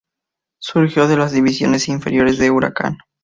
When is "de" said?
1.07-1.15, 2.39-2.49